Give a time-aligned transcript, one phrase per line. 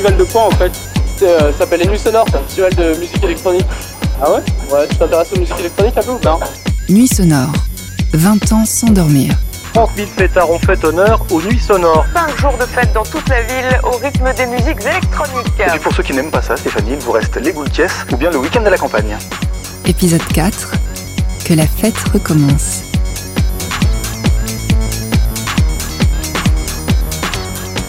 [0.00, 0.72] festival de quoi en fait
[1.18, 3.66] Ça s'appelle les Nuits Sonores, c'est un festival de musique électronique.
[4.22, 4.40] Ah ouais?
[4.70, 6.38] Ouais, tu t'intéresses aux musiques électroniques un peu ou pas?
[6.88, 7.52] Nuit Sonore,
[8.14, 9.34] 20 ans sans dormir.
[9.74, 12.06] France Ville Pétard ont fait honneur aux Nuits Sonores.
[12.14, 15.74] 5 jours de fête dans toute la ville au rythme des musiques électroniques.
[15.74, 18.30] Et pour ceux qui n'aiment pas ça, Stéphanie, il vous reste les Goultiès ou bien
[18.30, 19.16] le week-end à la campagne.
[19.86, 20.72] Épisode 4.
[21.44, 22.82] Que la fête recommence.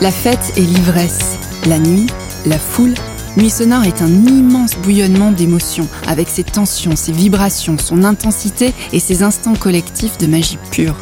[0.02, 1.38] La fête est l'ivresse.
[1.68, 2.08] La nuit,
[2.48, 2.96] la foule.
[3.38, 9.00] Nuit sonore est un immense bouillonnement d'émotions, avec ses tensions, ses vibrations, son intensité et
[9.00, 10.96] ses instants collectifs de magie pure.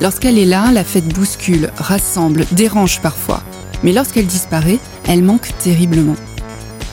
[0.00, 3.42] Lorsqu'elle est là, la fête bouscule, rassemble, dérange parfois.
[3.84, 6.16] Mais lorsqu'elle disparaît, elle manque terriblement.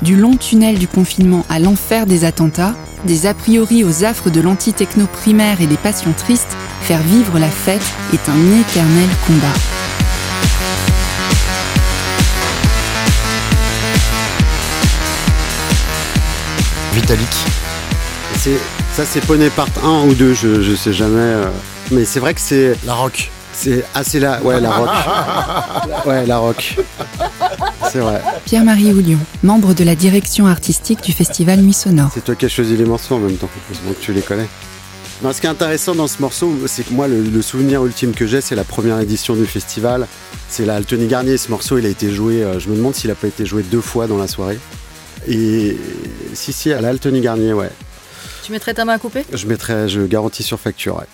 [0.01, 4.41] Du long tunnel du confinement à l'enfer des attentats, des a priori aux affres de
[4.41, 7.81] l'anti-techno primaire et des passions tristes, faire vivre la fête
[8.13, 9.74] est un éternel combat.
[16.95, 17.27] Vitalik.
[18.37, 18.57] C'est,
[18.95, 21.15] ça, c'est Poney Part 1 ou 2, je, je sais jamais.
[21.19, 21.49] euh.
[21.91, 22.75] Mais c'est vrai que c'est.
[22.85, 23.29] La rock.
[23.53, 24.39] C'est assez là.
[24.43, 24.89] Ouais, la rock.
[26.05, 26.75] ouais, la rock.
[27.91, 28.21] C'est vrai.
[28.45, 32.11] Pierre-Marie Houlion, membre de la direction artistique du festival Nuit Sonore.
[32.13, 33.49] C'est toi qui as choisi les morceaux en même temps.
[33.69, 34.47] Heureusement que tu les connais.
[35.23, 38.11] Non, ce qui est intéressant dans ce morceau, c'est que moi, le, le souvenir ultime
[38.13, 40.07] que j'ai, c'est la première édition du festival.
[40.49, 41.37] C'est la Altony Garnier.
[41.37, 42.43] Ce morceau, il a été joué.
[42.43, 44.59] euh, je me demande s'il a pas été joué deux fois dans la soirée.
[45.27, 45.75] Et
[46.33, 47.69] si, si, à la Altony Garnier, ouais.
[48.43, 49.23] Tu mettrais ta main à couper?
[49.33, 50.97] Je mettrais, je garantis sur facture.
[50.97, 51.07] ouais.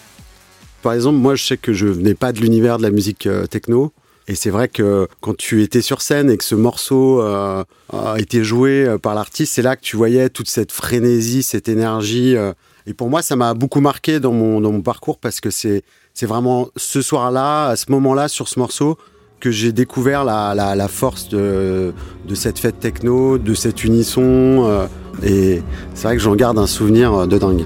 [0.81, 3.45] Par exemple, moi, je sais que je venais pas de l'univers de la musique euh,
[3.45, 3.93] techno.
[4.27, 8.15] Et c'est vrai que quand tu étais sur scène et que ce morceau euh, a
[8.19, 12.35] été joué euh, par l'artiste, c'est là que tu voyais toute cette frénésie, cette énergie.
[12.37, 12.53] euh.
[12.85, 15.83] et pour moi, ça m'a beaucoup marqué dans mon, dans mon parcours parce que c'est,
[16.13, 18.97] c'est vraiment ce soir-là, à ce moment-là, sur ce morceau,
[19.41, 21.93] que j'ai découvert la, la, la force de,
[22.27, 24.21] de cette fête techno, de cet unisson.
[24.23, 24.85] euh.
[25.23, 25.61] et
[25.93, 27.65] c'est vrai que j'en garde un souvenir euh, de dingue.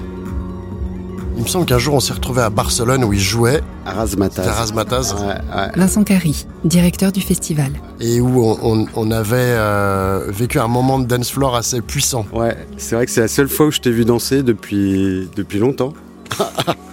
[1.36, 4.36] Il me semble qu'un jour on s'est retrouvé à Barcelone où il jouait, À Razmataz.
[4.42, 5.68] c'était Razmataz, Ouais, ouais.
[5.76, 7.72] Vincent Carry, directeur du festival.
[8.00, 12.24] et où on, on- on avait euh, vécu un moment de dance floor assez puissant.
[12.32, 15.58] Ouais, c'est vrai que c'est la seule fois où je t'ai vu danser depuis, depuis
[15.58, 15.92] longtemps.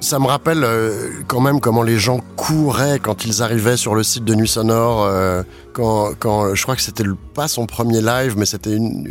[0.00, 4.02] Ça me rappelle euh, quand même comment les gens couraient quand ils arrivaient sur le
[4.04, 5.04] site de Nuit Sonore.
[5.04, 5.42] euh,
[5.72, 7.04] quand, quand je crois que c'était
[7.34, 9.04] pas son premier live, mais c'était une,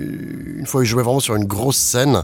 [0.60, 2.24] une fois où il jouait vraiment sur une grosse scène.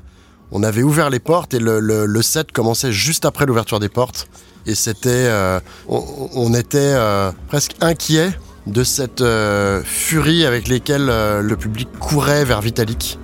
[0.52, 3.90] On avait ouvert les portes et le, le- le set commençait juste après l'ouverture des
[3.90, 4.28] portes.
[4.66, 5.60] Et c'était, euh,
[5.90, 8.32] on, était euh, presque inquiet
[8.66, 13.20] de cette euh, furie avec lesquelles euh, le public courait vers Vitalik.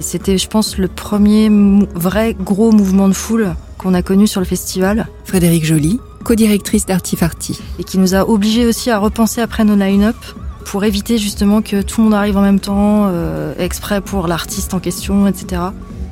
[0.00, 1.50] C'était, je pense, le premier
[1.94, 7.60] vrai gros mouvement de foule qu'on a connu sur le festival Frédéric Joly, co-directrice d'Artifarty.
[7.78, 10.16] et qui nous a obligés aussi à repenser après nos line-up
[10.64, 14.72] pour éviter justement que tout le monde arrive en même temps, euh, exprès pour l'artiste
[14.72, 15.62] en question, etc.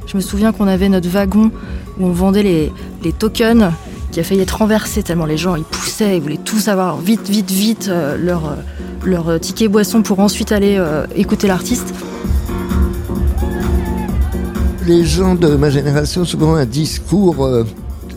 [0.06, 1.50] Je me souviens qu'on avait notre wagon
[1.98, 2.72] où on vendait les,
[3.02, 3.70] les tokens
[4.12, 7.28] qui a failli être renversé tellement les gens ils poussaient, ils voulaient tous avoir vite,
[7.28, 8.54] vite, vite euh, leur, euh,
[9.04, 10.82] leur ticket boisson pour ensuite aller
[11.14, 11.94] écouter l'artiste.
[14.88, 17.64] Les gens de ma génération ont souvent un discours euh,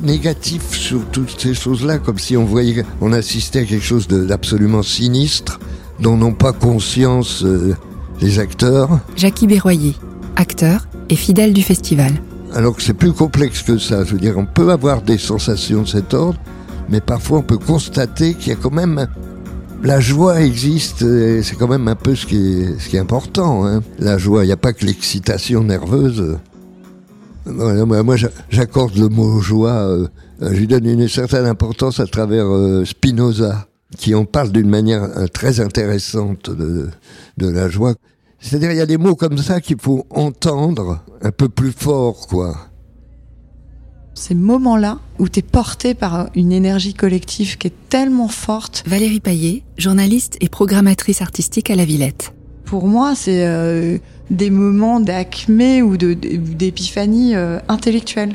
[0.01, 4.81] négatif sur toutes ces choses-là, comme si on voyait, on assistait à quelque chose d'absolument
[4.81, 5.59] sinistre,
[5.99, 7.75] dont n'ont pas conscience euh,
[8.21, 9.95] les acteurs, Jackie Berroyer,
[10.37, 12.13] acteur et fidèle du festival.
[12.53, 14.05] alors que c'est plus complexe que ça.
[14.05, 16.39] Je veux dire, on peut avoir des sensations de cet ordre,
[16.87, 19.07] mais parfois on peut constater qu'il y a quand même
[19.83, 20.99] la joie existe,
[21.41, 23.65] c'est quand même un peu ce qui est, ce qui est important.
[23.65, 23.81] Hein.
[23.99, 26.37] La joie, il n'y a pas que l'excitation nerveuse.
[27.45, 30.07] Moi, moi, j'a- j'accorde le mot joie, euh,
[30.41, 34.69] euh, je lui donne une certaine importance à travers euh, Spinoza, qui en parle d'une
[34.69, 36.89] manière euh, très intéressante de,
[37.37, 37.95] de la joie.
[38.39, 42.27] C'est-à-dire, il y a des mots comme ça qu'il faut entendre un peu plus fort,
[42.27, 42.55] quoi.
[44.13, 49.19] Ces moments-là où tu es porté par une énergie collective qui est tellement forte, Valérie
[49.19, 52.33] Paillet, journaliste et programmatrice artistique à la Villette.
[52.71, 53.97] Pour moi, c'est euh,
[54.29, 58.33] des moments d'acmé ou de- de- d'épiphanie euh, intellectuelle,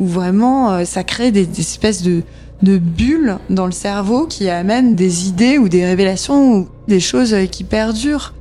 [0.00, 2.22] où vraiment euh, ça crée des, des espèces de,
[2.64, 7.32] de bulles dans le cerveau qui amènent des idées ou des révélations ou des choses
[7.32, 8.34] euh, qui perdurent.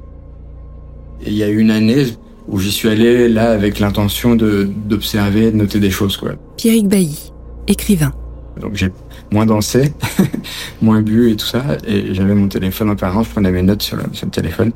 [1.28, 2.08] Il y a une année
[2.48, 6.32] où j'y suis allé là avec l'intention de d'observer, de noter des choses quoi.
[6.58, 7.32] Pierrick Bailly,
[7.68, 8.14] écrivain.
[8.60, 8.90] Donc j'ai
[9.32, 9.94] moins dansé,
[10.82, 13.84] moins bu et tout ça, et j'avais mon téléphone en permanence, je prenais mes notes
[13.84, 14.72] sur le, sur le téléphone.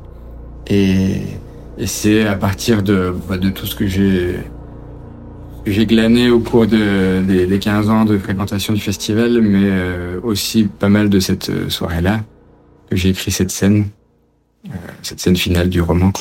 [0.70, 1.22] Et,
[1.86, 4.44] c'est à partir de, bah, tout ce que j'ai
[5.86, 10.66] glané au cours de, des, des 15 ans de fréquentation du festival, mais euh, aussi
[10.66, 12.20] pas mal de cette euh, soirée-là,
[12.90, 13.88] que j'ai écrit cette scène,
[14.68, 14.72] euh,
[15.04, 16.12] cette scène finale du roman.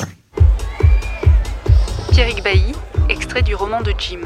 [2.11, 2.73] Pierrick Bailly,
[3.09, 4.21] extrait du roman de Jim.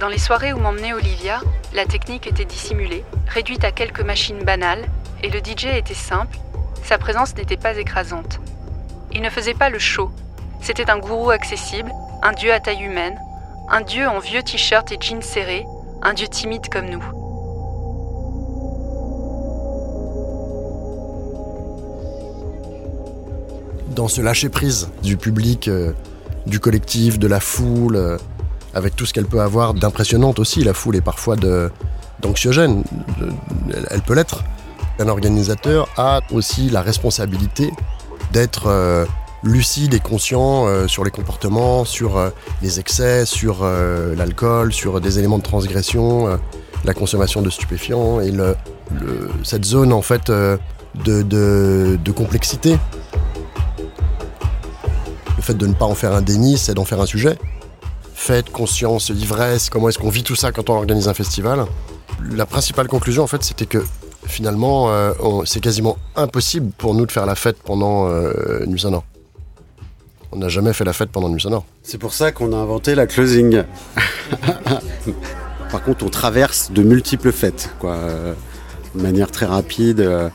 [0.00, 1.42] Dans les soirées où m'emmenait Olivia,
[1.74, 4.86] la technique était dissimulée, réduite à quelques machines banales,
[5.22, 6.38] et le DJ était simple,
[6.82, 8.40] sa présence n'était pas écrasante.
[9.14, 10.10] Il ne faisait pas le show,
[10.60, 13.16] c'était un gourou accessible, un dieu à taille humaine,
[13.70, 15.64] un dieu en vieux t-shirt et jeans serrés,
[16.02, 17.04] un dieu timide comme nous.
[23.94, 25.92] Dans ce lâcher-prise du public, euh,
[26.46, 28.18] du collectif, de la foule, euh,
[28.74, 31.36] avec tout ce qu'elle peut avoir d'impressionnante aussi, la foule est parfois
[32.20, 32.82] d'anxiogène,
[33.90, 34.42] elle peut l'être.
[34.98, 37.70] Un organisateur a aussi la responsabilité
[38.34, 39.06] d'être euh,
[39.44, 42.30] lucide et conscient euh, sur les comportements, sur euh,
[42.62, 46.38] les excès, sur l'alcool, sur des éléments de transgression,
[46.84, 48.32] la consommation de stupéfiants et
[49.44, 50.58] cette zone en fait de,
[51.22, 52.76] de- de complexité.
[55.36, 57.38] Le fait de ne pas en faire un déni, c'est d'en faire un sujet.
[58.14, 61.66] Fête, conscience, ivresse, comment est-ce qu'on vit tout ça quand on organise un festival
[62.32, 63.84] La principale conclusion en fait c'était que
[64.26, 65.12] finalement euh,
[65.44, 69.04] c'est quasiment impossible pour nous de faire la fête pendant euh, Nuit Sonore.
[70.32, 71.64] On n'a jamais fait la fête pendant Nuit Sonore.
[71.82, 73.62] C'est pour ça qu'on a inventé la closing.
[75.70, 77.92] Par contre, on traverse de multiples fêtes, quoi.
[77.94, 78.34] euh,
[78.94, 80.00] De manière très rapide.
[80.00, 80.28] euh,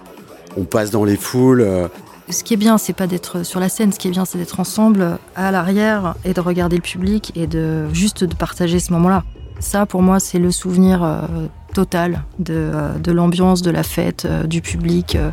[0.58, 1.62] On passe dans les foules.
[1.62, 1.88] euh,
[2.30, 4.38] Ce qui est bien, c'est pas d'être sur la scène, ce qui est bien, c'est
[4.38, 8.92] d'être ensemble à l'arrière et de regarder le public et de juste de partager ce
[8.94, 9.24] moment-là.
[9.60, 11.04] Ça, pour moi, c'est le souvenir
[11.70, 15.16] euh, total de, euh, de l'ambiance, de la fête, euh, du public.
[15.16, 15.32] euh.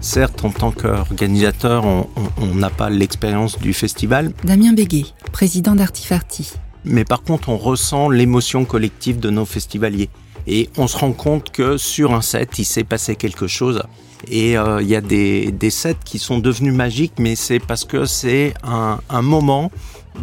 [0.00, 6.52] Certes, en tant qu'organisateur, on n'a pas l'expérience du festival, Damien Béguet, président d'Artifarty.
[6.84, 10.08] mais par contre, on ressent l'émotion collective de nos festivaliers.
[10.46, 13.82] Et on se rend compte que sur un set, il s'est passé quelque chose.
[14.30, 17.84] Et euh, il y a des, des sets qui sont devenus magiques, mais c'est parce
[17.84, 19.70] que c'est un, un moment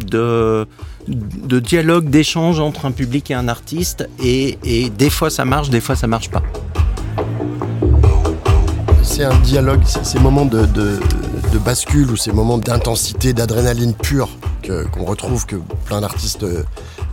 [0.06, 0.66] de,
[1.08, 4.08] de dialogue, d'échange entre un public et un artiste.
[4.22, 6.42] Et, des fois ça marche, des fois ça marche pas.
[9.02, 11.00] C'est un dialogue, ces moments de, de-
[11.64, 14.28] bascule ou ces moments d'intensité, d'adrénaline pure
[14.92, 15.56] qu'on retrouve, que
[15.86, 16.64] plein d'artistes euh,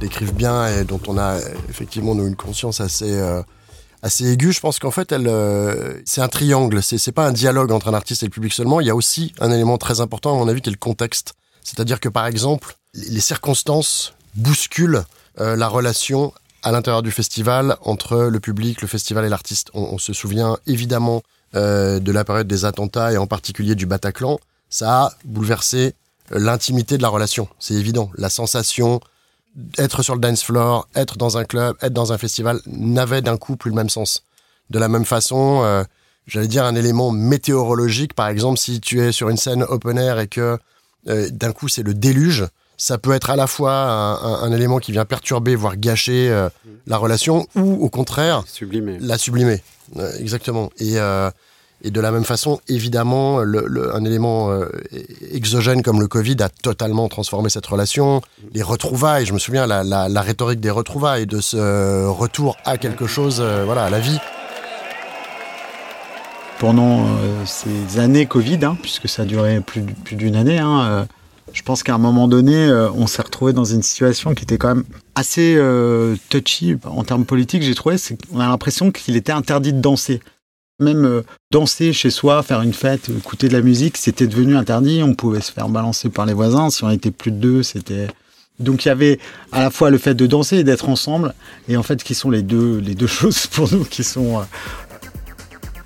[0.01, 1.37] décrivent bien et dont on a
[1.69, 3.41] effectivement une conscience assez, euh,
[4.01, 4.51] assez aiguë.
[4.51, 6.83] Je pense qu'en fait, euh, c'est un triangle.
[6.83, 8.81] C'est, c'est pas un dialogue entre un artiste et le public seulement.
[8.81, 11.35] Il y a aussi un élément très important, à mon avis, qui est le contexte.
[11.63, 15.03] C'est-à-dire que par exemple, les circonstances bousculent
[15.39, 19.69] euh, la relation à l'intérieur du festival entre le public, le festival et l'artiste.
[19.73, 21.23] On, on se souvient évidemment
[21.55, 24.39] euh, de la période des attentats et en particulier du Bataclan.
[24.69, 25.93] Ça a bouleversé
[26.31, 27.47] euh, l'intimité de la relation.
[27.59, 28.09] C'est évident.
[28.15, 29.01] La sensation
[29.77, 33.37] être sur le dance floor, être dans un club, être dans un festival n'avait d'un
[33.37, 34.23] coup plus le même sens.
[34.71, 35.83] De la même façon, euh,
[36.25, 40.19] j'allais dire un élément météorologique, par exemple, si tu es sur une scène open air
[40.19, 40.57] et que
[41.05, 42.45] d'un coup c'est le déluge,
[42.77, 46.29] ça peut être à la fois un, un- un élément qui vient perturber, voire gâcher
[46.29, 46.49] euh,
[46.87, 48.97] la relation, ou au contraire Sublimer.
[48.99, 49.61] la sublimer.
[49.97, 50.71] Euh, exactement.
[50.79, 51.29] Et, euh,
[51.85, 54.65] et de la même façon, évidemment, le, le- un élément euh,
[55.31, 58.21] exogène comme le Covid a totalement transformé cette relation.
[58.53, 62.77] Les retrouvailles, je me souviens, la, la, la rhétorique des retrouvailles, de ce retour à
[62.77, 64.17] quelque chose, euh, voilà, à la vie.
[66.59, 70.81] Pendant euh, ces années Covid, hein, puisque ça a duré plus, plus d'une année, hein,
[70.85, 71.05] euh,
[71.51, 74.57] je pense qu'à un moment donné, euh, on s'est retrouvé dans une situation qui était
[74.57, 75.59] quand même assez
[76.29, 77.61] touchy en termes politiques.
[77.61, 77.97] J'ai trouvé,
[78.31, 80.21] qu'on a l'impression qu'il était interdit de danser.
[80.79, 85.03] Même danser chez soi, faire une fête, écouter de la musique, c'était devenu interdit.
[85.03, 86.71] On pouvait se faire balancer par les voisins.
[86.71, 88.07] Si on était plus de deux, c'était
[88.59, 89.19] donc il y avait
[89.51, 91.33] à la fois le fait de danser et d'être ensemble,
[91.67, 94.41] et en fait qui sont les deux les deux choses pour nous qui sont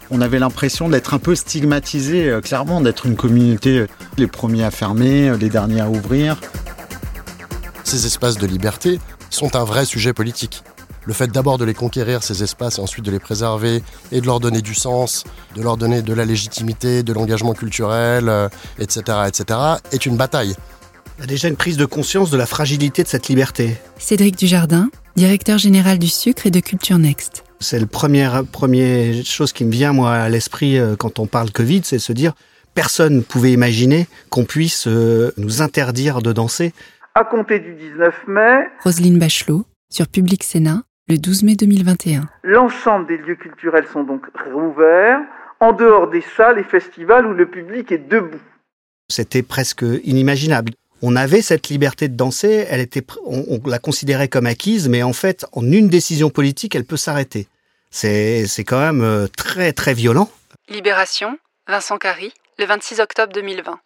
[0.10, 3.88] on avait l'impression d'être un peu stigmatisé, euh, clairement, d'être une communauté, euh,
[4.18, 6.38] les premiers à fermer, euh, les derniers à ouvrir.
[7.84, 9.00] Ces espaces de liberté
[9.30, 10.64] sont un vrai sujet politique.
[11.08, 14.26] Le fait d'abord de les conquérir, ces espaces, et ensuite de les préserver, et de
[14.26, 15.24] leur donner du sens,
[15.56, 19.58] de leur donner de la légitimité, de l'engagement culturel, euh, etc., etc.,
[19.94, 20.54] est une bataille.
[21.18, 23.78] Il y a déjà une prise de conscience de la fragilité de cette liberté.
[23.98, 27.44] Cédric Dujardin, directeur général du sucre et de Culture Next.
[27.60, 31.50] C'est le premier, premier chose qui me vient moi à l'esprit euh, quand on parle
[31.50, 32.34] Covid, c'est de se dire
[32.76, 36.72] personne ne pouvait imaginer qu'on puisse euh, nous interdire de danser.
[37.16, 42.30] À compter du 19 mai, Roselyne Bachelot, sur Public Sénat, le 12 mai 2021.
[42.44, 45.20] l'ensemble des lieux culturels sont donc rouverts,
[45.60, 48.38] en dehors des salles et festivals où le public est debout.
[49.10, 50.74] C'était presque inimaginable.
[51.02, 52.68] On avait cette liberté de danser,
[53.26, 57.48] on la considérait comme acquise, mais en fait, en une décision politique, elle peut s'arrêter.
[57.92, 60.30] C'est c'est quand même euh, très très violent.
[60.70, 61.38] Libération,
[61.68, 63.80] Vincent Carry, le 26 octobre 2020.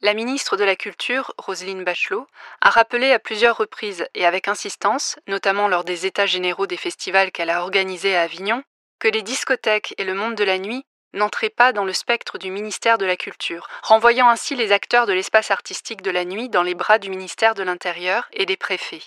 [0.00, 2.26] La ministre de la Culture, Roselyne Bachelot,
[2.60, 7.32] a rappelé à plusieurs reprises et avec insistance, notamment lors des états généraux des festivals
[7.32, 8.62] qu'elle a organisés à Avignon,
[9.00, 10.84] que les discothèques et le monde de la nuit
[11.14, 15.12] n'entraient pas dans le spectre du ministère de la Culture, renvoyant ainsi les acteurs de
[15.12, 19.02] l'espace artistique de la nuit dans les bras du ministère de l'Intérieur et des préfets.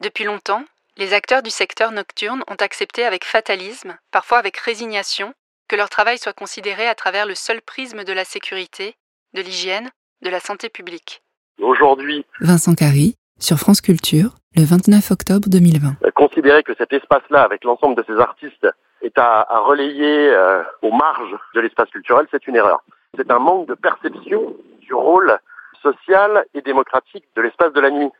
[0.00, 0.64] Depuis longtemps,
[0.96, 5.32] les acteurs du secteur nocturne ont accepté avec fatalisme, parfois avec résignation,
[5.68, 8.96] que leur travail soit considéré à travers le seul prisme de la sécurité,
[9.34, 9.90] de l'hygiène,
[10.22, 11.22] de la santé publique.
[11.60, 15.96] Aujourd'hui, Vincent Carry, sur France Culture, le 29 octobre 2020.
[16.04, 18.66] euh, considérer que cet espace-là, avec l'ensemble de ces artistes,
[19.02, 22.82] est à, à relayer euh, aux marges de l'espace culturel, c'est une erreur.
[23.16, 25.36] C'est un manque de perception du rôle
[25.82, 28.10] social et démocratique de l'espace de la nuit.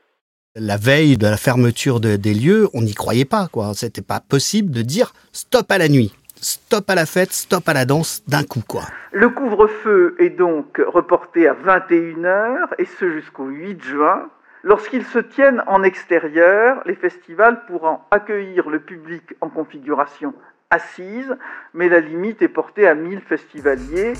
[0.57, 3.73] La veille de la fermeture de- des lieux, on n'y croyait pas, quoi.
[3.75, 7.73] C'était pas possible de dire stop à la nuit, stop à la fête, stop à
[7.75, 8.83] la danse d'un coup, quoi.
[9.13, 14.29] Le couvre-feu est donc reporté à 21h et ce jusqu'au 8 juin.
[14.63, 20.35] Lorsqu'ils se tiennent en extérieur, les festivals pourront accueillir le public en configuration
[20.71, 21.37] assise,
[21.75, 24.13] mais la limite est portée à 1000 festivaliers.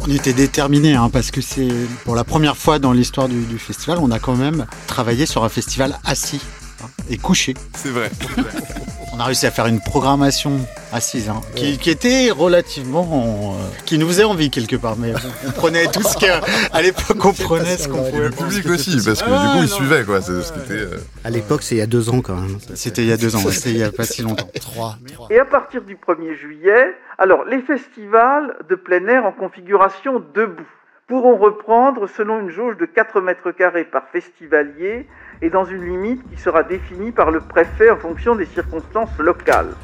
[0.00, 1.68] On était déterminés, hein, parce que c'est
[2.04, 5.44] pour la première fois dans l'histoire du, du festival, on a quand même travaillé sur
[5.44, 6.40] un festival assis
[6.82, 7.52] hein, et couché.
[7.76, 8.10] C'est vrai.
[9.16, 10.58] On a réussi à faire une programmation
[10.92, 15.12] assise, hein, qui, qui était relativement, euh, qui nous faisait envie quelque part, mais
[15.46, 16.40] on, prenait tout ce qu'à
[16.82, 18.24] l'époque on prenait, ce qu'on pouvait.
[18.24, 20.20] Le public aussi, parce que Ah, du coup, il suivait, quoi.
[20.20, 20.72] C'est ce qui était.
[20.74, 22.58] euh, À l'époque, c'est il y a deux ans quand même.
[22.74, 24.48] C'était il y a deux ans, c'était il y a pas si longtemps.
[24.60, 24.96] Trois.
[25.30, 30.66] Et à partir du 1er juillet, alors les festivals de plein air en configuration debout
[31.06, 35.06] pourront reprendre selon une jauge de 4 mètres carrés par festivalier
[35.42, 39.74] et dans une limite qui sera définie par le préfet en fonction des circonstances locales.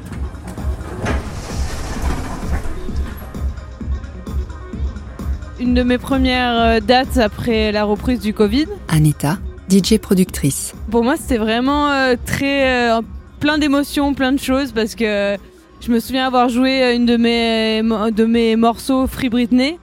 [5.59, 8.65] Une de mes premières euh, dates après la reprise du Covid.
[8.87, 9.37] Anita,
[9.69, 10.73] DJ productrice.
[10.89, 13.01] Pour moi, c'était vraiment euh, très euh,
[13.39, 15.37] plein d'émotions, plein de choses parce que
[15.79, 19.77] je me souviens avoir joué une de mes de mes morceaux Free Britney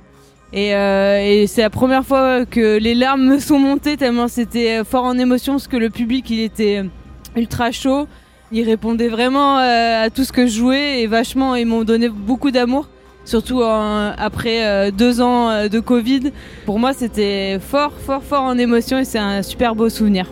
[0.52, 4.82] et, euh, et c'est la première fois que les larmes me sont montées tellement c'était
[4.84, 6.82] fort en émotion parce que le public il était
[7.36, 8.06] ultra chaud.
[8.50, 12.08] Il répondait vraiment euh, à tout ce que je jouais et vachement ils m'ont donné
[12.08, 12.88] beaucoup d'amour.
[13.26, 16.32] Surtout en- après euh, deux ans euh, de Covid,
[16.64, 20.30] pour moi c'était fort, fort, fort en émotion et c'est un super beau souvenir.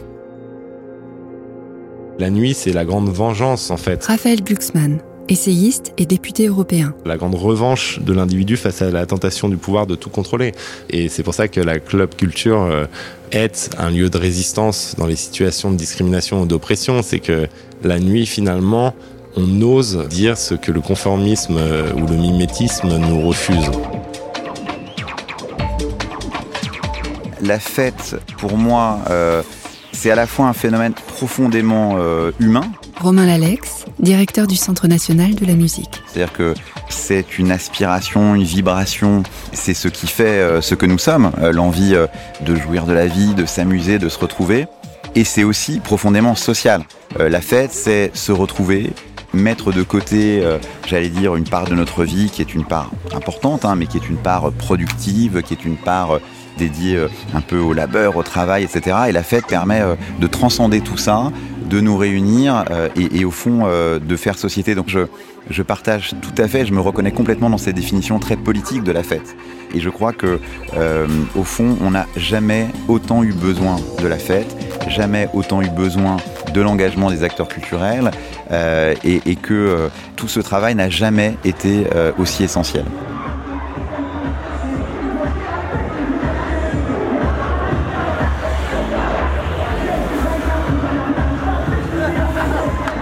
[2.18, 4.02] La nuit, c'est la grande vengeance, en fait.
[4.06, 6.94] Raphaël Glucksmann, essayiste et député européen.
[7.04, 10.52] La grande revanche de l'individu face à la tentation du pouvoir de tout contrôler.
[10.90, 12.86] Et c'est pour ça que la club culture euh,
[13.32, 17.02] est un lieu de résistance dans les situations de discrimination ou d'oppression.
[17.02, 17.48] C'est que
[17.82, 18.94] la nuit, finalement,
[19.36, 23.70] on ose dire ce que le conformisme euh, ou le mimétisme nous refuse.
[27.42, 29.42] La fête, pour moi, euh,
[29.92, 32.64] c'est à la fois un phénomène profondément euh, humain,
[33.00, 36.02] Romain Lalex, directeur du Centre national de la musique.
[36.06, 36.54] c'est-à-dire que
[36.88, 39.22] c'est une aspiration, une vibration,
[39.52, 42.06] c'est ce qui fait euh, ce que nous sommes, euh, l'envie euh,
[42.44, 44.66] de jouir de la vie, de s'amuser, de se retrouver.
[45.14, 46.82] Et c'est aussi profondément social.
[47.18, 48.92] La fête, c'est se retrouver,
[49.32, 50.42] mettre de côté,
[50.86, 53.96] j'allais dire, une part de notre vie qui est une part importante, hein, mais qui
[53.96, 56.18] est une part productive, qui est une part
[56.56, 58.96] dédiée euh, un peu au labeur, au travail, etc.
[59.08, 61.30] Et la fête permet euh, de transcender tout ça,
[61.68, 64.74] de nous réunir euh, et, au fond de faire société.
[64.74, 65.00] Donc je,
[65.50, 68.92] je partage tout à fait, je me reconnais complètement dans ces définitions très politiques de
[68.92, 69.36] la fête.
[69.74, 70.38] Et je crois que
[71.34, 74.56] au fond, on n'a jamais autant eu besoin de la fête,
[74.88, 76.18] jamais autant eu besoin
[76.54, 78.10] de l'engagement des acteurs culturels,
[79.04, 81.84] et, que tout ce travail n'a jamais été
[82.18, 82.84] aussi essentiel.«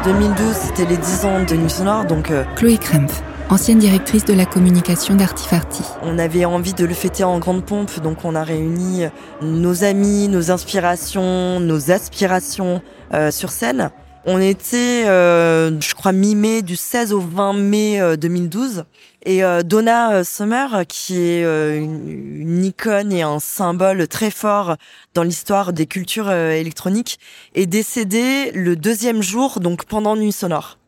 [0.04, 4.34] 2012, c'était les 10 ans de Nuit Sonore, donc euh, Chloé Krempf, ancienne directrice de
[4.34, 5.82] la communication d'Artifarty.
[6.02, 9.04] on avait envie de le fêter en grande pompe, donc on a réuni
[9.40, 12.82] nos amis, nos inspirations, nos aspirations
[13.14, 13.90] euh, sur scène.
[14.26, 18.84] On était, euh, je crois, mi-mai, du 16 au 20 mai euh, 2012.
[19.26, 24.30] Et euh, Donna euh, Summer, qui est euh, une, une icône et un symbole très
[24.30, 24.76] fort
[25.12, 27.18] dans l'histoire des cultures euh, électroniques,
[27.54, 30.78] est décédée le deuxième jour, donc pendant Nuit Sonore.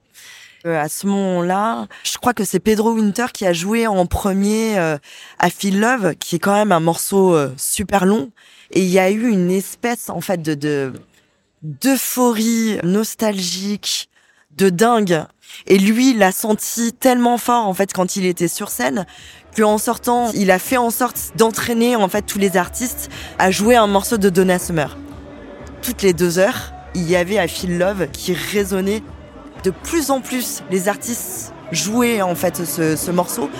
[0.66, 4.78] Euh, à ce moment-là, je crois que c'est Pedro Winter qui a joué en premier
[4.78, 4.96] euh,
[5.38, 8.30] à Feel Love, qui est quand même un morceau euh, super long.
[8.72, 10.92] Et il y a eu une espèce, en fait, de, de
[11.66, 14.08] d'euphorie nostalgique,
[14.56, 15.24] de dingue.
[15.66, 19.06] Et lui, l'a senti tellement fort en fait quand il était sur scène
[19.56, 23.74] qu'en sortant, il a fait en sorte d'entraîner en fait tous les artistes à jouer
[23.74, 24.96] un morceau de Donna Summer.
[25.82, 29.02] Toutes les deux heures, il y avait un Feel Love qui résonnait
[29.64, 30.62] de plus en plus.
[30.70, 33.50] Les artistes jouaient en fait ce, ce morceau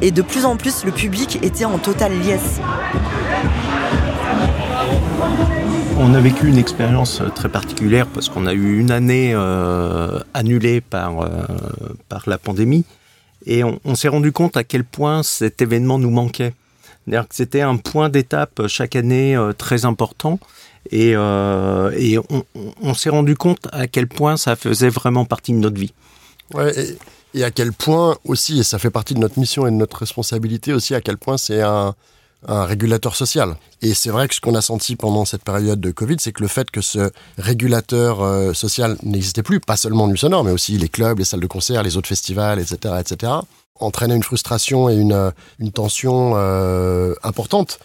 [0.00, 2.60] et de plus en plus le public était en totale liesse.
[5.98, 10.80] On a vécu une expérience très particulière parce qu'on a eu une année euh, annulée
[10.80, 11.28] par, euh,
[12.08, 12.84] par la pandémie
[13.46, 16.54] et on, s'est rendu compte à quel point cet événement nous manquait.
[17.30, 20.38] C'était un point d'étape chaque année euh, très important
[20.90, 22.20] et, euh,
[22.80, 25.92] on s'est rendu compte à quel point ça faisait vraiment partie de notre vie.
[26.54, 26.96] Ouais, et,
[27.38, 29.98] et, à quel point aussi, et ça fait partie de notre mission et de notre
[29.98, 31.94] responsabilité aussi, à quel point c'est un,
[32.46, 33.56] un régulateur social.
[33.80, 36.42] Et c'est vrai que ce qu'on a senti pendant cette période de Covid, c'est que
[36.42, 40.78] le fait que ce régulateur euh, social n'existait plus, pas seulement Nuit Sonore, mais aussi
[40.78, 43.32] les clubs, les salles de concert, les autres festivals, etc., etc.,
[43.78, 47.80] entraînait une frustration et une, une tension euh, importante.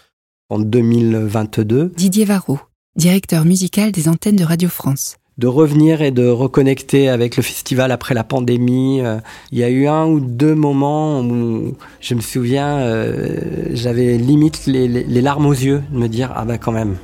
[0.49, 2.59] En 2022, Didier Varro,
[2.95, 7.91] directeur musical des antennes de Radio France de revenir et de reconnecter avec le festival
[7.91, 9.01] après la pandémie.
[9.01, 9.17] Euh,
[9.51, 13.35] il y a eu un ou deux moments où je me souviens, euh,
[13.71, 14.87] j'avais limite les,
[15.21, 16.97] larmes aux yeux de me dire ah ben quand même.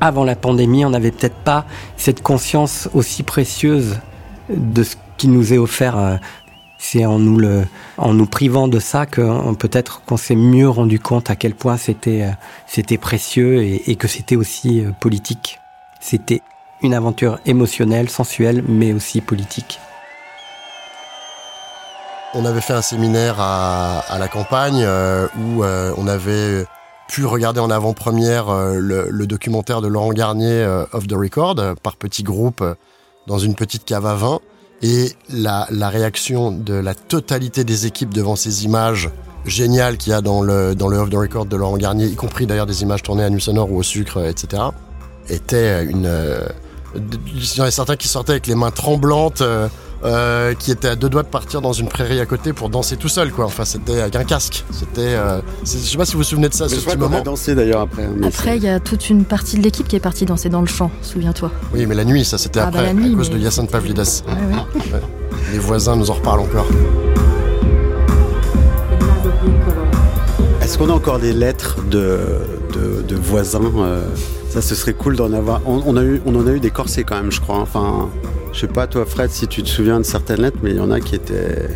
[0.00, 3.98] Avant la pandémie, on n'avait peut-être pas cette conscience aussi précieuse
[4.48, 5.98] de ce qui nous est offert.
[5.98, 6.16] Euh,
[6.78, 7.66] c'est en nous le,
[7.98, 11.76] en nous privant de ça que peut-être qu'on s'est mieux rendu compte à quel point
[11.76, 12.24] c'était,
[12.66, 15.58] c'était précieux et, et que c'était aussi politique.
[16.00, 16.40] C'était
[16.82, 19.78] une aventure émotionnelle, sensuelle, mais aussi politique.
[22.32, 26.64] On avait fait un séminaire à, la campagne euh, où euh, on avait
[27.08, 28.76] pu regarder en avant-première euh,
[29.10, 32.64] le, documentaire de Laurent Garnier, Off the Record, par petits groupes
[33.26, 34.38] dans une petite cave à vin.
[34.82, 39.10] Et la, réaction de la totalité des équipes devant ces images
[39.44, 42.46] géniales qu'il y a dans le, dans Off the Record de Laurent Garnier, y compris
[42.46, 44.62] d'ailleurs des images tournées à Nuit Sonore ou au sucre, etc.,
[45.28, 46.08] était une
[46.94, 49.68] il y en a certains qui sortaient avec les mains tremblantes, euh,
[50.04, 52.96] euh, qui étaient à deux doigts de partir dans une prairie à côté pour danser
[52.96, 53.44] tout seul, quoi.
[53.44, 54.64] Enfin, c'était avec un casque.
[54.70, 56.94] C'était, euh, je sais pas si vous vous souvenez de ça, Mais ce je crois
[56.94, 57.22] petit qu'on a moment.
[57.22, 58.08] dansé d'ailleurs après.
[58.24, 60.66] Après, il y a toute une partie de l'équipe qui est partie danser dans le
[60.66, 61.50] champ, souviens-toi.
[61.74, 63.40] Oui, mais la nuit, ça c'était Ah, après, bah, la nuit, à cause mais- de
[63.44, 64.22] Yacine Pavlidas.
[64.26, 64.92] Ouais, ouais.
[64.94, 65.00] Ouais.
[65.52, 66.66] Les voisins nous en reparlent encore.
[70.62, 72.20] Est-ce qu'on a encore des lettres de,
[72.74, 74.02] de, de voisins euh,
[74.50, 75.60] Ça, ce serait cool d'en avoir.
[75.64, 77.58] On, a eu, on en a eu des corsets quand même, je crois.
[77.58, 78.10] Enfin,
[78.52, 80.80] je sais pas, toi, Fred, si tu te souviens de certaines lettres, mais il y
[80.80, 81.68] en a qui étaient.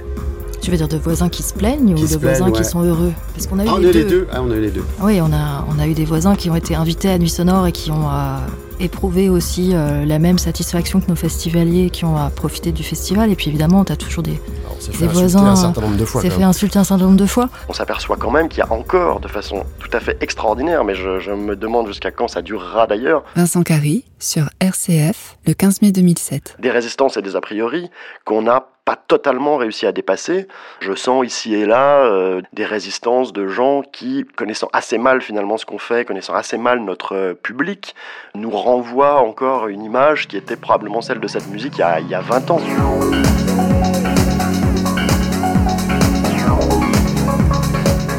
[0.65, 2.83] Tu veux dire de voisins qui se plaignent Qui ou se de voisins qui sont
[2.83, 3.13] heureux?
[3.35, 3.99] Parce qu'on a eu Ah, on a les, eu deux.
[3.99, 4.29] les deux.
[4.33, 4.85] Ah, on a eu les deux.
[5.03, 7.67] Oui, on a, on a eu des voisins qui ont été invités à Nuit Sonore
[7.67, 8.39] et qui ont euh,
[8.81, 13.31] éprouvé aussi euh, la même satisfaction que nos festivaliers qui ont euh, profité du festival.
[13.31, 14.41] Et puis évidemment, tu as toujours des,
[14.75, 15.45] On s'est des fait voisins.
[15.45, 16.23] un certain nombre de fois.
[16.23, 17.51] s'est fait insulter un certain nombre de fois.
[17.69, 20.95] On s'aperçoit quand même qu'il y a encore, de façon tout à fait extraordinaire, mais
[20.95, 25.83] je, je me demande jusqu'à quand ça durera d'ailleurs, Vincent Carry sur RCF le 15
[25.83, 26.57] mai 2007.
[26.59, 27.91] des résistances et des a priori
[28.25, 30.47] qu'on n'a pas totalement réussi à dépasser.
[30.81, 35.57] Je sens ici et là euh, des résistances de gens qui, connaissant assez mal finalement
[35.57, 37.95] ce qu'on fait, connaissant assez mal notre euh, public,
[38.35, 42.01] nous renvoient encore une image qui était probablement celle de cette musique il y a,
[42.01, 42.61] il y a 20 ans.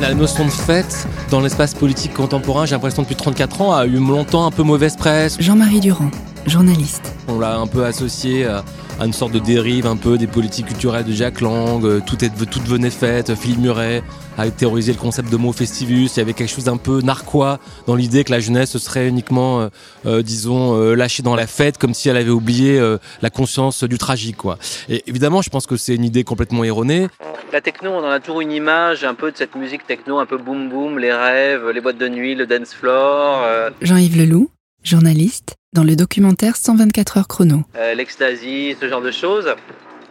[0.01, 3.97] La notion de fête dans l'espace politique contemporain, j'ai l'impression depuis 34 ans, a eu
[3.97, 5.37] longtemps un peu mauvaise presse.
[5.39, 6.11] Jean-Marie Durand,
[6.47, 7.13] journaliste.
[7.27, 8.63] On l'a un peu associé à,
[8.99, 12.23] à une sorte de dérive un peu des politiques culturelles de Jacques Lang, euh, tout,
[12.23, 14.03] est, tout devenait fête, Philippe Muret
[14.37, 17.59] a théorisé le concept de mot festivus, il y avait quelque chose d'un peu narquois
[17.87, 19.67] dans l'idée que la jeunesse se serait uniquement, euh,
[20.05, 23.83] euh, disons, euh, lâchée dans la fête comme si elle avait oublié euh, la conscience
[23.83, 24.37] du tragique.
[24.37, 24.57] quoi.
[24.89, 27.07] Et évidemment, je pense que c'est une idée complètement erronée.
[27.53, 30.25] La techno, on en a toujours une image un peu de cette musique techno, un
[30.25, 34.49] peu boom boom, les rêves, les boîtes de nuit, le dance floor, euh, Jean-Yves Leloup,
[34.85, 37.63] journaliste, dans le documentaire 124 heures chrono.
[37.75, 39.53] euh, l'ecstasy, ce genre de choses.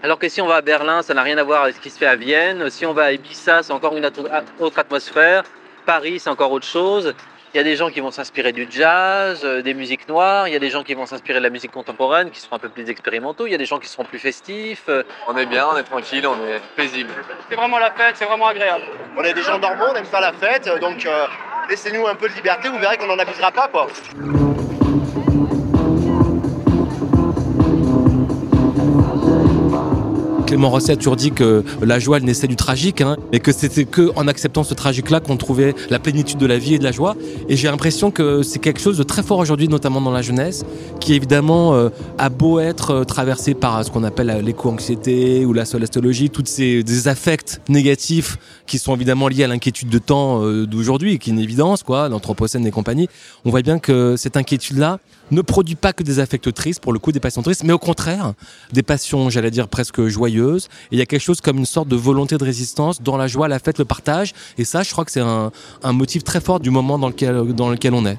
[0.02, 1.88] Alors que si on va à Berlin, ça n'a rien à voir avec ce qui
[1.90, 2.68] se fait à Vienne.
[2.68, 4.28] Si on va à Ibiza, c'est encore une autre
[4.60, 5.44] autre atmosphère.
[5.86, 7.14] Paris, c'est encore autre chose.
[7.54, 10.48] Il y a des gens qui vont s'inspirer du jazz, euh, des musiques noires.
[10.48, 12.58] Il y a des gens qui vont s'inspirer de la musique contemporaine, qui seront un
[12.58, 13.46] peu plus expérimentaux.
[13.46, 14.82] Il y a des gens qui seront plus festifs.
[14.88, 17.10] euh, On est bien, on est tranquille, on est paisible.
[17.48, 18.82] C'est vraiment la fête, c'est vraiment agréable.
[19.16, 21.26] On est des gens normaux, on aime pas la fête, donc euh,
[21.70, 23.86] laissez-nous un peu de liberté, vous verrez qu'on n'en abusera pas quoi.
[30.54, 33.50] Clément Rosset a toujours dit que la joie elle naissait du tragique, hein, et que
[33.50, 36.84] c'était que en acceptant ce tragique-là qu'on trouvait la plénitude de la vie et de
[36.84, 37.16] la joie.
[37.48, 40.64] Et j'ai l'impression que c'est quelque chose de très fort aujourd'hui, notamment dans la jeunesse,
[41.00, 41.88] qui évidemment euh,
[42.18, 46.84] a beau être euh, traversé par ce qu'on appelle l'éco-anxiété ou la solastologie, toutes ces
[46.84, 48.38] des affects négatifs
[48.68, 52.08] qui sont évidemment liés à l'inquiétude de temps euh, d'aujourd'hui, qui est une évidence, quoi,
[52.08, 53.08] l'anthropocène et compagnie.
[53.44, 56.98] On voit bien que cette inquiétude-là ne produit pas que des affects tristes, pour le
[56.98, 58.34] coup des passions tristes, mais au contraire,
[58.72, 60.68] des passions, j'allais dire, presque joyeuses.
[60.90, 63.48] Il y a quelque chose comme une sorte de volonté de résistance dans la joie,
[63.48, 64.32] la fête, le partage.
[64.58, 65.50] Et ça, je crois que c'est un,
[65.92, 68.18] motif très fort du moment dans lequel, dans lequel on est.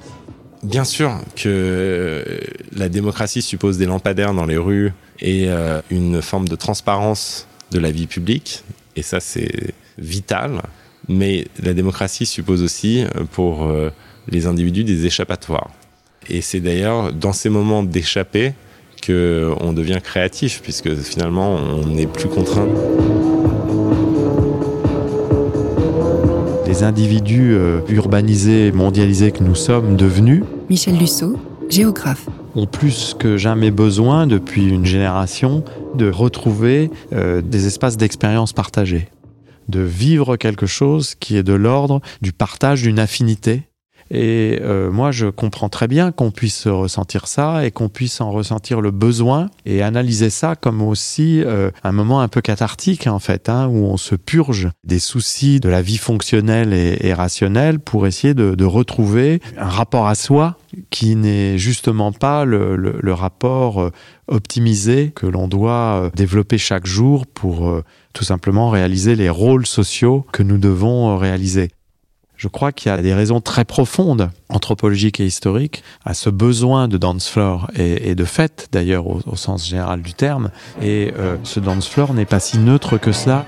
[0.62, 2.24] Bien sûr que
[2.72, 7.78] la démocratie suppose des lampadaires dans les rues et euh, une forme de transparence de
[7.78, 8.64] la vie publique.
[8.96, 10.62] Et ça, c'est vital.
[11.08, 13.90] Mais la démocratie suppose aussi euh, pour euh,
[14.28, 15.70] les individus des échappatoires.
[16.28, 18.52] Et c'est d'ailleurs dans ces moments d'échapper
[19.04, 22.66] qu'on devient créatif, puisque finalement, on n'est plus contraint.
[26.66, 32.26] Les individus euh, urbanisés, mondialisés que nous sommes devenus, Michel Lusseau, géographe.
[32.56, 35.62] ont plus que jamais besoin, depuis une génération,
[35.94, 39.08] de retrouver euh, des espaces d'expérience partagés,
[39.68, 43.65] de vivre quelque chose qui est de l'ordre du partage d'une affinité.
[44.10, 48.30] Et euh, moi, je comprends très bien qu'on puisse ressentir ça et qu'on puisse en
[48.30, 53.18] ressentir le besoin et analyser ça comme aussi euh, un moment un peu cathartique en
[53.18, 58.06] fait, hein, où on se purge des soucis de la vie fonctionnelle et, rationnelle pour
[58.06, 60.56] essayer de, de retrouver un rapport à soi
[60.90, 63.90] qui n'est justement pas le, le, le rapport euh,
[64.28, 69.66] optimisé que l'on doit euh, développer chaque jour pour euh, tout simplement réaliser les rôles
[69.66, 71.70] sociaux que nous devons réaliser.
[72.36, 76.86] Je crois qu'il y a des raisons très profondes, anthropologiques et historiques, à ce besoin
[76.86, 80.50] de dance floor et, de fête, d'ailleurs, au, au sens général du terme.
[80.82, 83.46] Et euh, ce dance floor n'est pas si neutre que cela.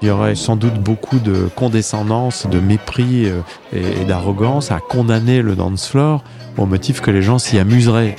[0.00, 3.40] Il y aurait sans doute beaucoup de condescendance, de mépris euh,
[3.72, 6.22] et, et d'arrogance à condamner le dance floor
[6.56, 8.14] au motif que les gens s'y amuseraient.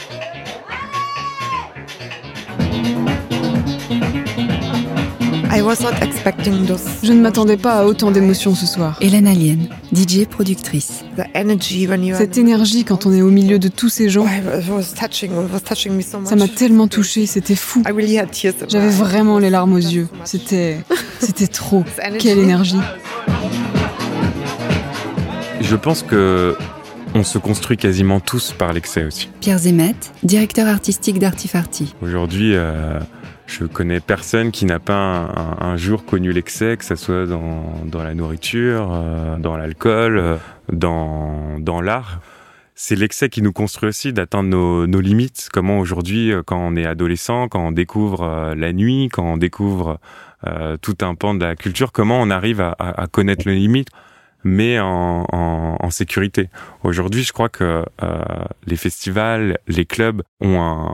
[7.04, 8.98] Je ne m'attendais pas à autant d'émotions ce soir.
[9.02, 11.04] Hélène Alien, DJ productrice.
[12.17, 14.26] Cette énergie quand on est au milieu de tous ces gens,
[16.24, 17.84] ça m'a tellement touchée, c'était fou.
[18.69, 20.08] J'avais vraiment les larmes aux yeux.
[20.24, 20.78] C'était,
[21.19, 21.84] c'était trop.
[22.19, 22.80] Quelle énergie.
[25.62, 26.56] Je pense que
[27.15, 29.30] on se construit quasiment tous par l'excès aussi.
[29.41, 31.95] Pierre Zemet, directeur artistique d'Artifarty.
[32.02, 33.00] Aujourd'hui, euh,
[33.49, 38.03] je connais personne qui n'a pas un, jour connu l'excès, que ce soit dans, dans
[38.03, 40.38] la nourriture, euh, dans l'alcool, euh,
[40.71, 42.19] dans, dans l'art.
[42.75, 45.49] C'est l'excès qui nous construit aussi d'atteindre nos, nos limites.
[45.51, 49.99] Comment aujourd'hui, euh, quand on est adolescent, quand on découvre la nuit, quand on découvre
[50.47, 53.55] euh, tout un pan de la culture, comment on arrive à, à, à connaître les
[53.55, 53.89] limites
[54.43, 56.49] mais en, en, en sécurité.
[56.83, 58.23] Aujourd'hui, je crois que euh,
[58.65, 60.93] les festivals, les clubs ont un,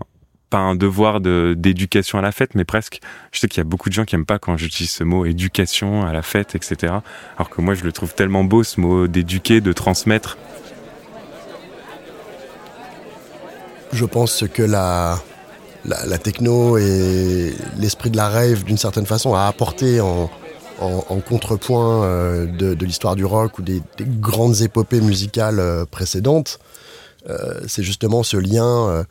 [0.59, 2.99] un devoir de, d'éducation à la fête, mais presque.
[3.31, 5.25] Je sais qu'il y a beaucoup de gens qui aiment pas quand j'utilise ce mot
[5.25, 6.93] éducation à la fête, etc.
[7.37, 10.37] Alors que moi, je le trouve tellement beau, ce mot d'éduquer, de transmettre.
[13.91, 15.19] Je pense que la,
[16.21, 20.29] techno et l'esprit de la rave, d'une certaine façon, a apporté en,
[21.27, 26.59] contrepoint euh, de, l'histoire du rock ou des, des grandes épopées musicales euh, précédentes.
[27.29, 29.05] Euh, c'est justement ce lien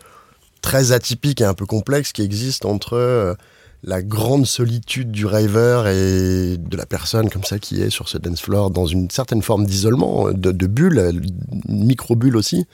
[0.64, 3.35] très atypique et un peu complexe qui existe entre euh,
[3.83, 8.16] la grande solitude du raver et de la personne comme ça qui est sur ce
[8.16, 11.20] dance floor dans une certaine forme d'isolement, de, de bulle,
[11.68, 12.64] une micro-bulle aussi,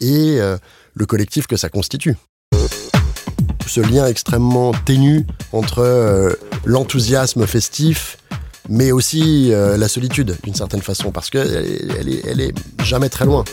[0.00, 0.58] et euh,
[0.94, 2.16] le collectif que ça constitue.
[3.68, 6.32] Ce lien extrêmement ténu entre euh,
[6.64, 8.18] l'enthousiasme festif
[8.68, 11.46] mais aussi euh, la solitude d'une certaine façon parce qu'elle
[12.00, 13.44] elle elle est jamais très loin.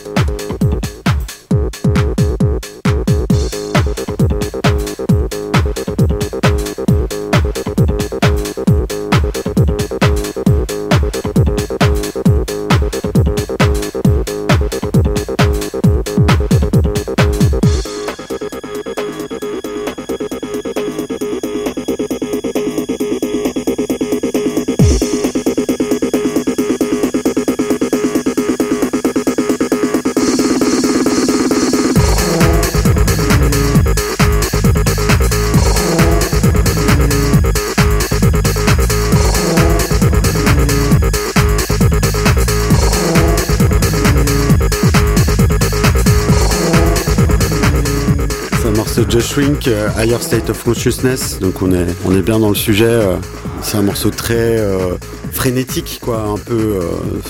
[49.08, 51.38] Josh Wink, Higher State of Consciousness.
[51.40, 53.00] Donc on est, on est bien dans le sujet.
[53.62, 54.58] C'est un morceau très
[55.32, 56.80] frénétique, quoi, un peu.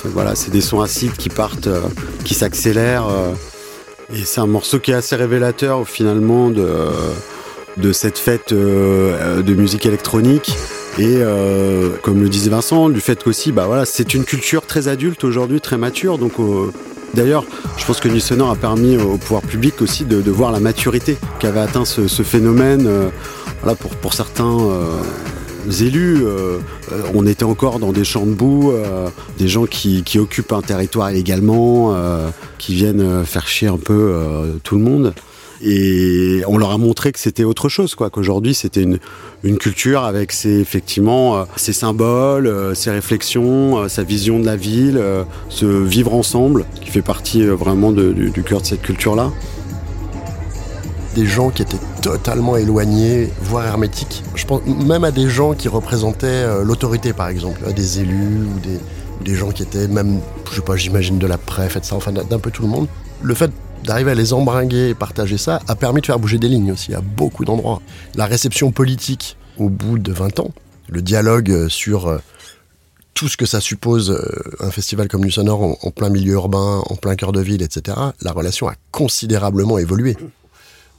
[0.05, 1.69] voilà, c'est des sons acides qui partent,
[2.25, 3.07] qui s'accélèrent.
[4.15, 6.69] et c'est un morceau qui est assez révélateur finalement de,
[7.77, 10.57] de cette fête de musique électronique.
[10.97, 14.87] Et euh, comme le disait Vincent, du fait qu'aussi, bah voilà, c'est une culture très
[14.87, 16.19] adulte aujourd'hui, très mature.
[16.19, 16.71] Donc, euh,
[17.15, 17.45] d'ailleurs,
[17.77, 21.17] je pense que Nuit Sonore a permis au pouvoir public aussi de, voir la maturité
[21.39, 22.87] qu'avait atteint ce, phénomène.
[22.87, 23.11] Euh,
[24.03, 24.59] pour, certains
[25.81, 26.23] élus,
[27.15, 28.75] on était encore dans des champs de boue,
[29.39, 31.97] des gens qui, qui, occupent un territoire illégalement,
[32.59, 34.15] qui viennent faire chier un peu
[34.65, 35.15] tout le monde.
[35.63, 38.11] Et on leur a montré que c'était autre chose, quoi.
[38.11, 38.99] Qu'aujourd'hui c'était une,
[39.59, 44.57] culture avec ses effectivement euh, ses symboles, euh, ses réflexions, euh, sa vision de la
[44.57, 45.03] ville,
[45.49, 49.31] ce vivre ensemble qui fait partie vraiment du, cœur de cette culture-là.
[51.15, 54.25] Des gens qui étaient totalement éloignés, voire hermétiques.
[54.35, 59.35] Je pense même à des gens qui représentaient l'autorité, par exemple, des élus ou des,
[59.35, 62.51] gens qui étaient même, je sais pas, j'imagine de la préfète, ça, enfin d'un peu
[62.51, 62.89] tout le monde.
[63.23, 63.53] Le fait
[63.85, 66.95] d'arriver à les embringuer et partager ça a permis de faire bouger des lignes aussi
[66.95, 67.81] à beaucoup d'endroits.
[68.15, 70.51] La réception politique au bout de 20 ans,
[70.89, 72.19] le dialogue euh, sur euh,
[73.15, 76.83] tout ce que ça suppose euh, un festival comme Sonore en, en plein milieu urbain,
[76.89, 80.17] en plein cœur de ville, etc., la relation a considérablement évolué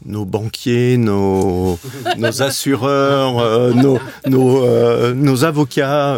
[0.05, 1.79] nos banquiers, nos,
[2.17, 6.17] nos assureurs, nos, nos, nos, avocats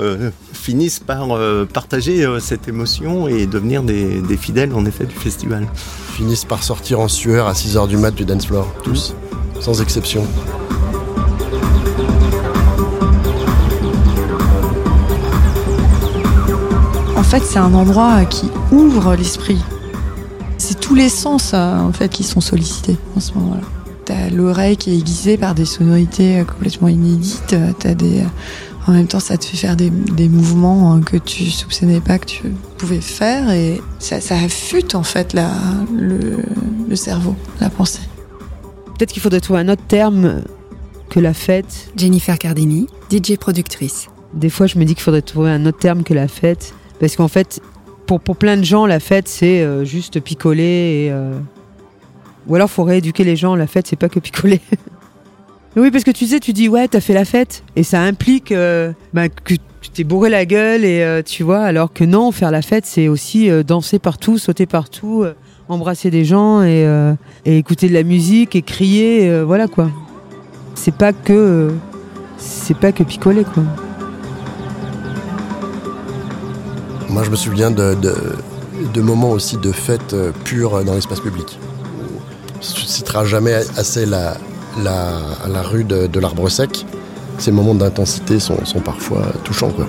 [0.53, 1.27] finissent par
[1.73, 5.67] partager cette émotion et devenir des, des, fidèles en effet du festival
[6.13, 9.15] finissent par sortir en sueur à 6h du mat du dance floor, tous,
[9.59, 10.25] sans exception.
[17.15, 19.59] En fait, c'est un endroit qui ouvre l'esprit.
[20.57, 23.76] C'est tous les sens en fait qui sont sollicités en ce moment-là.
[24.27, 27.55] T'as l'oreille qui est aiguisée par des sonorités complètement inédites.
[27.79, 28.23] T'as des
[28.87, 29.89] en même temps, ça te fait faire des,
[30.29, 32.43] mouvements que tu soupçonnais pas que tu
[32.77, 35.51] pouvais faire et ça, ça affûte en fait la,
[35.93, 37.99] le, cerveau, la pensée.
[38.97, 40.41] Peut-être qu'il faudrait trouver un autre terme
[41.09, 41.91] que la fête.
[41.97, 44.07] Jennifer Cardini, DJ productrice.
[44.33, 47.17] Des fois, je me dis qu'il faudrait trouver un autre terme que la fête parce
[47.17, 47.61] qu'en fait,
[48.05, 50.63] pour, pour plein de gens, la fête c'est euh, juste picoler
[51.07, 51.11] et.
[51.11, 51.37] Euh,
[52.47, 53.55] ou alors, faut rééduquer les gens.
[53.55, 54.61] La fête, c'est pas que picoler.
[55.77, 57.63] Oui, parce que tu sais, tu dis, ouais, t'as fait la fête.
[57.75, 61.59] Et ça implique euh, bah, que tu t'es bourré la gueule, et euh, tu vois,
[61.59, 65.23] alors que non, faire la fête, c'est aussi euh, danser partout, sauter partout,
[65.69, 66.87] embrasser des gens, et,
[67.45, 69.91] écouter de la musique, et crier, voilà quoi.
[70.73, 71.71] C'est pas que.
[72.37, 73.63] c'est pas que picoler, quoi.
[77.09, 77.95] Moi, je me souviens de,
[78.93, 81.59] de, moments aussi de fête pure dans l'espace public.
[82.61, 84.37] Tu ne citeras jamais assez la,
[84.83, 86.85] la, rue de, l'Arbre Sec,
[87.37, 89.69] ces moments d'intensité sont, parfois touchants.
[89.69, 89.87] Quoi.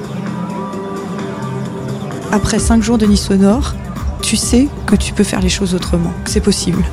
[2.32, 3.74] Après cinq jours de nuit sonore,
[4.22, 6.84] tu sais que tu peux faire les choses autrement, que c'est possible.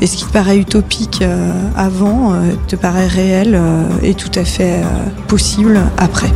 [0.00, 4.30] Et ce qui te paraît utopique euh, avant euh, te paraît réel euh, et tout
[4.34, 4.82] à fait
[5.28, 6.30] possible après.